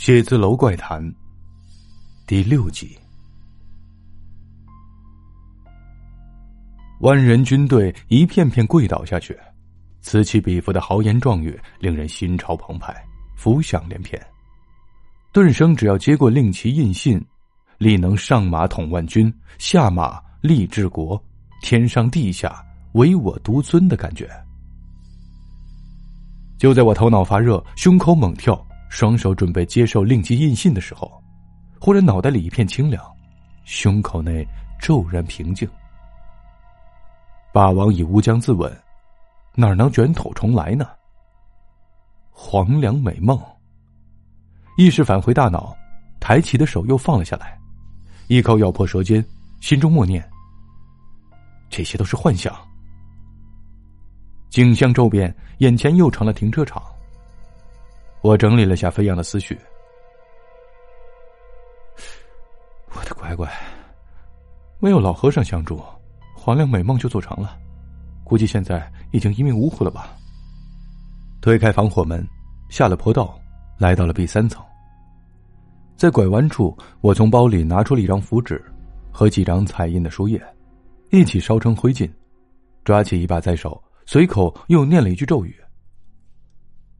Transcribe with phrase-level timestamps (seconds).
[0.00, 0.98] 写字楼怪谈
[2.26, 2.98] 第六集。
[7.00, 9.38] 万人军队一片片跪倒下去，
[10.00, 12.96] 此起彼伏的豪言壮语令人心潮澎湃，
[13.36, 14.18] 浮想联翩。
[15.32, 17.22] 顿生只要接过令旗印信，
[17.76, 21.22] 力能上马统万军，下马立治国，
[21.60, 24.26] 天上地下唯我独尊的感觉。
[26.56, 28.66] 就在我头脑发热，胸口猛跳。
[28.90, 31.22] 双手准备接受令旗印信的时候，
[31.80, 33.02] 忽然脑袋里一片清凉，
[33.64, 34.46] 胸口内
[34.80, 35.66] 骤然平静。
[37.52, 38.70] 霸王已乌江自刎，
[39.54, 40.88] 哪能卷土重来呢？
[42.32, 43.40] 黄粱美梦。
[44.76, 45.74] 意识返回大脑，
[46.18, 47.56] 抬起的手又放了下来，
[48.26, 49.24] 一口咬破舌尖，
[49.60, 50.28] 心中默念：
[51.68, 52.52] 这些都是幻想。
[54.48, 56.82] 景象骤变，眼前又成了停车场。
[58.22, 59.58] 我整理了下飞扬的思绪，
[62.94, 63.50] 我的乖乖，
[64.78, 65.82] 没有老和尚相助，
[66.36, 67.56] 黄粱美梦就做成了，
[68.22, 70.14] 估计现在已经一命呜呼了吧。
[71.40, 72.22] 推开防火门，
[72.68, 73.40] 下了坡道，
[73.78, 74.62] 来到了第三层。
[75.96, 78.62] 在拐弯处，我从包里拿出了一张符纸
[79.10, 80.42] 和几张彩印的书页，
[81.10, 82.10] 一起烧成灰烬，
[82.84, 85.56] 抓起一把在手，随口又念了一句咒语。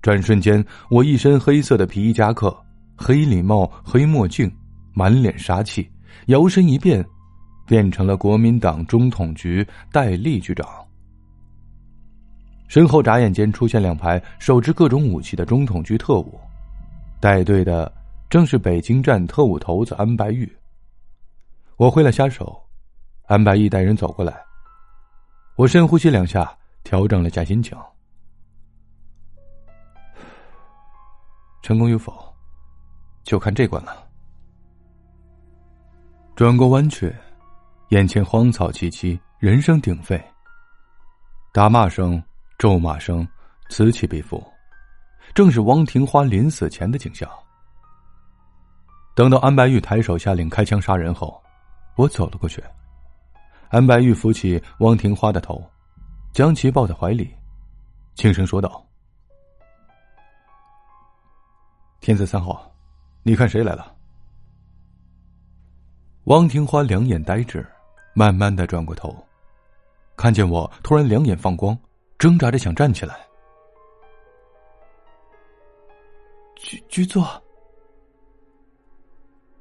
[0.00, 2.56] 转瞬间，我一身黑色的皮衣夹克、
[2.96, 4.50] 黑礼帽、黑墨镜，
[4.94, 5.90] 满脸杀气，
[6.26, 7.04] 摇身一变，
[7.66, 10.66] 变成了国民党中统局戴笠局长。
[12.68, 16.38] 身后眨眼间出现两排手持各种武器的中统局特务，
[17.18, 17.90] 带队的
[18.30, 20.50] 正是北京站特务头子安白玉。
[21.76, 22.60] 我挥了下手，
[23.26, 24.34] 安白玉带人走过来，
[25.56, 27.76] 我深呼吸两下，调整了下心情。
[31.62, 32.34] 成功与否，
[33.24, 34.06] 就看这关了。
[36.34, 37.14] 转过弯去，
[37.88, 40.22] 眼前荒草萋萋，人声鼎沸，
[41.52, 42.22] 打骂声、
[42.58, 43.26] 咒骂声
[43.70, 44.42] 此起彼伏，
[45.34, 47.28] 正是汪庭花临死前的景象。
[49.16, 51.42] 等到安白玉抬手下令开枪杀人后，
[51.96, 52.62] 我走了过去。
[53.68, 55.60] 安白玉扶起汪庭花的头，
[56.32, 57.34] 将其抱在怀里，
[58.14, 58.87] 轻声说道。
[62.08, 62.74] 天子三号，
[63.22, 63.94] 你看谁来了？
[66.24, 67.62] 汪庭花两眼呆滞，
[68.14, 69.14] 慢慢的转过头，
[70.16, 71.78] 看见我，突然两眼放光，
[72.18, 73.14] 挣扎着想站起来。
[76.56, 77.28] 局局座，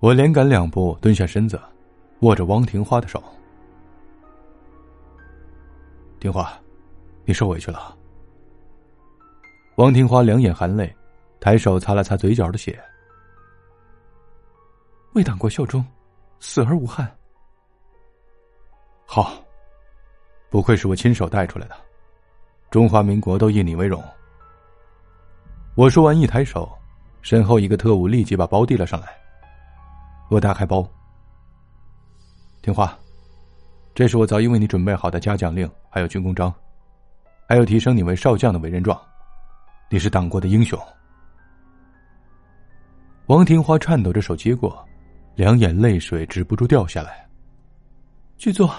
[0.00, 1.58] 我连赶两步蹲下身子，
[2.20, 3.24] 握着汪庭花的手。
[6.20, 6.52] 庭花，
[7.24, 7.96] 你受委屈了。
[9.76, 10.94] 汪庭花两眼含泪。
[11.44, 12.82] 抬手擦了擦嘴角的血，
[15.12, 15.84] 为党国效忠，
[16.40, 17.06] 死而无憾。
[19.04, 19.44] 好，
[20.48, 21.76] 不愧是我亲手带出来的，
[22.70, 24.02] 中华民国都以你为荣。
[25.74, 26.66] 我说完，一抬手，
[27.20, 29.08] 身后一个特务立即把包递了上来。
[30.30, 30.82] 我打开包，
[32.62, 32.98] 听话，
[33.94, 36.50] 这是我早已为你准备好的嘉奖令，还有军功章，
[37.46, 38.98] 还有提升你为少将的委任状，
[39.90, 40.80] 你是党国的英雄。
[43.26, 44.86] 王庭花颤抖着手接过，
[45.34, 47.26] 两眼泪水止不住掉下来。
[48.36, 48.70] 剧作，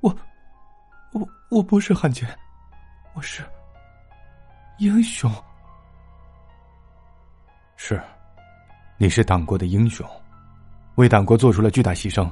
[0.00, 0.16] 我，
[1.12, 2.26] 我我不是汉奸，
[3.12, 3.44] 我是
[4.78, 5.30] 英雄。
[7.76, 8.02] 是，
[8.96, 10.08] 你是党国的英雄，
[10.94, 12.30] 为党国做出了巨大牺牲。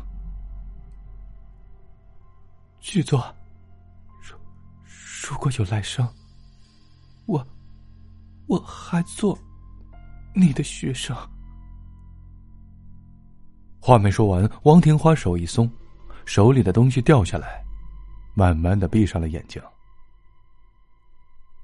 [2.81, 3.23] 剧作，
[4.23, 4.35] 如
[5.29, 6.09] 如果有来生，
[7.27, 7.47] 我
[8.47, 9.39] 我还做
[10.35, 11.15] 你的学生。
[13.91, 15.69] 话没说完，王庭花手一松，
[16.25, 17.61] 手里的东西掉下来，
[18.35, 19.61] 慢慢的闭上了眼睛。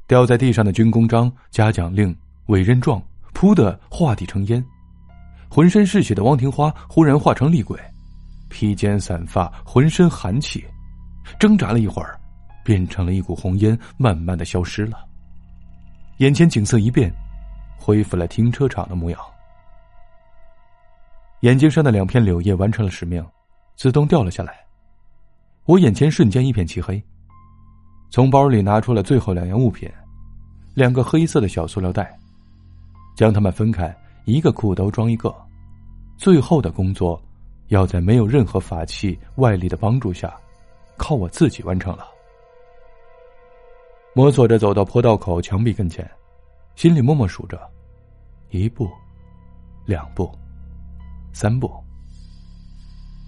[0.08, 2.12] 掉在地上的军功章、嘉奖令、
[2.46, 3.00] 委任状，
[3.32, 4.64] 噗的化地成烟。
[5.48, 7.78] 浑身是血的汪庭花忽然化成厉鬼，
[8.48, 10.64] 披肩散发，浑身寒气，
[11.38, 12.18] 挣扎了一会儿，
[12.64, 14.98] 变成了一股红烟，慢慢的消失了。
[16.16, 17.08] 眼前景色一变，
[17.78, 19.20] 恢复了停车场的模样。
[21.40, 23.24] 眼睛上的两片柳叶完成了使命，
[23.76, 24.64] 自动掉了下来。
[25.64, 27.02] 我眼前瞬间一片漆黑。
[28.08, 29.90] 从包里拿出了最后两样物品，
[30.74, 32.16] 两个黑色的小塑料袋，
[33.16, 33.94] 将它们分开，
[34.24, 35.34] 一个裤兜装一个。
[36.16, 37.20] 最后的工作，
[37.68, 40.34] 要在没有任何法器外力的帮助下，
[40.96, 42.06] 靠我自己完成了。
[44.14, 46.08] 摸索着走到坡道口墙壁跟前，
[46.74, 47.60] 心里默默数着：
[48.50, 48.88] 一步，
[49.84, 50.30] 两步，
[51.36, 51.70] 三步。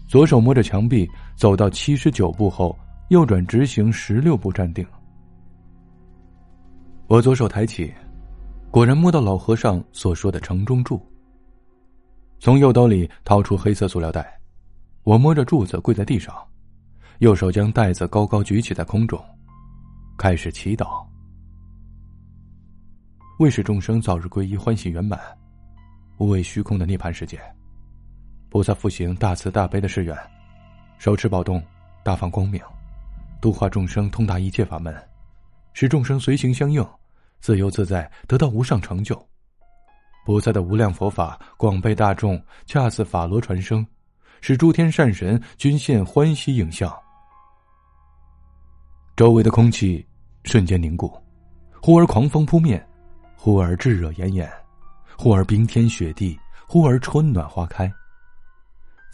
[0.09, 1.07] 左手摸着墙壁，
[1.37, 2.75] 走到七十九步后，
[3.11, 4.87] 右转直行十六步，站定。
[7.07, 7.93] 我左手抬起，
[8.71, 10.99] 果然摸到老和尚所说的城中柱。
[12.39, 14.41] 从右兜里掏出黑色塑料袋，
[15.03, 16.35] 我摸着柱子跪在地上，
[17.19, 19.23] 右手将袋子高高举起在空中，
[20.17, 21.05] 开始祈祷，
[23.39, 25.21] 为使众生早日皈依欢喜圆满，
[26.17, 27.39] 无畏虚空的涅槃世界。
[28.51, 30.17] 菩萨复行大慈大悲的誓愿，
[30.99, 31.63] 手持宝洞，
[32.03, 32.61] 大放光明，
[33.43, 34.95] 度化众生，通达一切法门，
[35.75, 36.85] 使众生随行相应，
[37.41, 39.23] 自由自在，得到无上成就。
[40.25, 43.87] 菩萨的无量佛法广被大众，恰似法螺传声，
[44.41, 46.91] 使诸天善神均现欢喜影像。
[49.15, 50.07] 周围的空气
[50.45, 51.13] 瞬间凝固，
[51.83, 52.83] 忽而狂风扑面，
[53.37, 54.51] 忽而炙热炎炎，
[55.19, 57.93] 忽而冰天雪地，忽而春暖花开。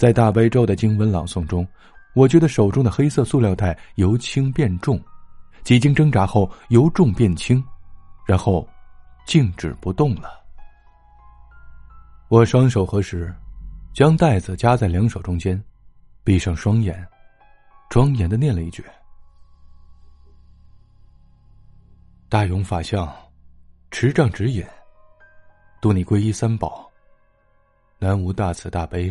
[0.05, 1.67] 在大悲咒的经文朗诵中，
[2.13, 5.03] 我觉得手中的黑色塑料袋由轻变重，
[5.63, 7.65] 几经挣扎后由重变轻，
[8.27, 8.69] 然后
[9.25, 10.45] 静止不动了。
[12.29, 13.35] 我双手合十，
[13.95, 15.59] 将袋子夹在两手中间，
[16.23, 17.03] 闭上双眼，
[17.89, 18.85] 庄严的念了一句
[22.29, 23.11] ：“大勇法相，
[23.91, 24.63] 持杖指引，
[25.81, 26.93] 度你皈依三宝，
[27.99, 29.11] 南无大慈大悲。”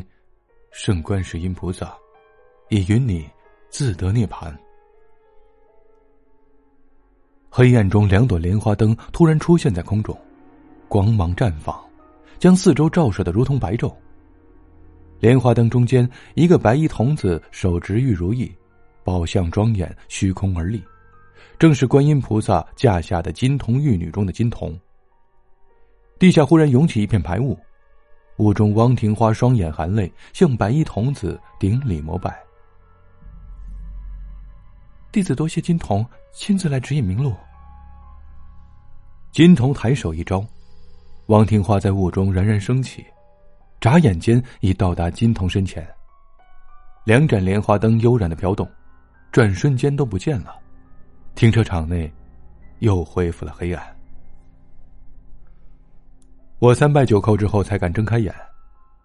[0.74, 1.96] 圣观世音菩萨，
[2.70, 3.30] 已允你
[3.70, 4.58] 自得涅盘。
[7.48, 10.20] 黑暗中，两朵莲花灯突然出现在空中，
[10.88, 11.80] 光芒绽放，
[12.40, 13.94] 将四周照射的如同白昼。
[15.20, 18.52] 莲花灯中间，一个白衣童子手执玉如意，
[19.04, 20.84] 宝相庄严，虚空而立，
[21.60, 24.76] 正是观音菩萨驾下的金童玉女中的金童。
[26.18, 27.56] 地下忽然涌起一片白雾。
[28.38, 32.36] 雾中，汪庭花双眼含泪，向白衣童子顶礼膜拜。
[35.12, 37.36] 弟子多谢金童亲自来指引明路。
[39.32, 40.44] 金童抬手一招，
[41.28, 43.06] 汪庭花在雾中冉冉升起，
[43.80, 45.88] 眨眼间已到达金童身前。
[47.06, 48.68] 两盏莲花灯悠然的飘动，
[49.32, 50.56] 转瞬间都不见了。
[51.36, 52.12] 停车场内
[52.80, 54.03] 又恢复了黑暗。
[56.64, 58.34] 我三拜九叩之后，才敢睁开眼，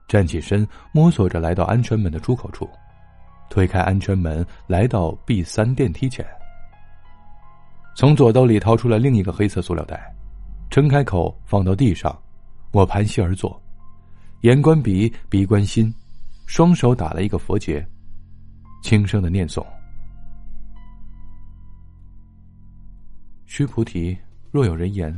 [0.06, 2.70] 站起身，摸索着来到安全门的出口处，
[3.50, 6.24] 推开安全门，来到 B 三电梯前。
[7.96, 10.14] 从左兜里掏出了另一个黑色塑料袋，
[10.70, 12.16] 撑开口放到地上，
[12.70, 13.60] 我盘膝而坐，
[14.42, 15.92] 眼观鼻，鼻观心，
[16.46, 17.84] 双手打了一个佛结，
[18.84, 19.66] 轻声的念诵
[23.46, 24.16] ：“须菩提，
[24.52, 25.12] 若有人言，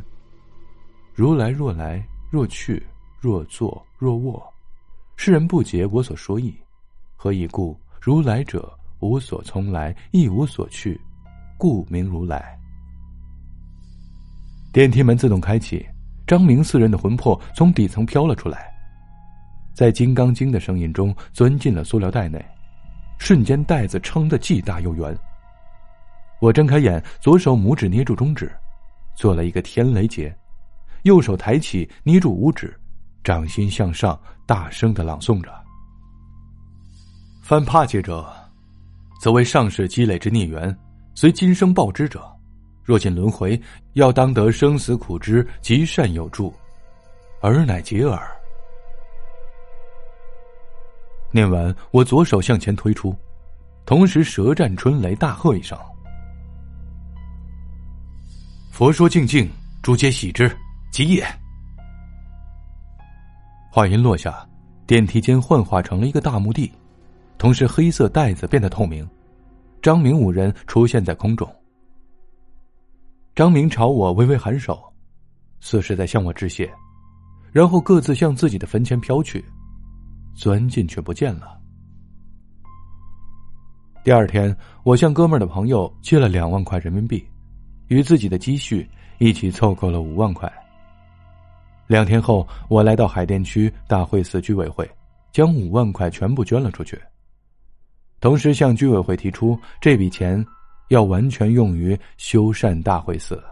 [1.13, 2.81] 如来若来。”若去，
[3.19, 4.41] 若坐，若卧，
[5.17, 6.55] 世人不解我所说意，
[7.17, 7.77] 何以故？
[8.01, 10.99] 如来者，无所从来，亦无所去，
[11.59, 12.57] 故名如来。
[14.73, 15.85] 电梯门自动开启，
[16.25, 18.73] 张明四人的魂魄从底层飘了出来，
[19.75, 22.41] 在《金刚经》的声音中钻进了塑料袋内，
[23.19, 25.19] 瞬间袋子撑得既大又圆。
[26.41, 28.51] 我睁开眼，左手拇指捏住中指，
[29.17, 30.33] 做了一个天雷结。
[31.03, 32.75] 右手抬起，捏住五指，
[33.25, 35.53] 掌心向上，大声的朗诵着
[37.43, 38.31] ：“犯怕劫者，
[39.21, 40.77] 则为上世积累之孽缘，
[41.15, 42.31] 随今生报之者，
[42.85, 43.61] 若见轮回，
[43.95, 46.53] 要当得生死苦之极善有助，
[47.41, 48.21] 尔乃劫耳。”
[51.33, 53.17] 念完，我左手向前推出，
[53.87, 55.79] 同时舌战春雷，大喝一声
[58.71, 59.49] ：“佛说静静，
[59.83, 60.51] 诸皆喜之。”
[61.01, 61.25] 一夜。
[63.73, 64.47] 话音落下，
[64.87, 66.71] 电梯间幻化成了一个大墓地，
[67.39, 69.09] 同时黑色袋子变得透明，
[69.81, 71.51] 张明五人出现在空中。
[73.35, 74.79] 张明朝我微微颔首，
[75.61, 76.71] 似是在向我致谢，
[77.51, 79.43] 然后各自向自己的坟前飘去，
[80.35, 81.59] 钻进去不见了。
[84.05, 87.27] 第二天，我向哥们儿的朋友借了两万块人民币，
[87.87, 88.87] 与自己的积蓄
[89.19, 90.53] 一起凑够了五万块。
[91.91, 94.89] 两天后，我来到海淀区大会寺居委会，
[95.33, 96.97] 将五万块全部捐了出去。
[98.21, 100.47] 同时向居委会提出，这笔钱
[100.91, 103.43] 要完全用于修缮大会寺。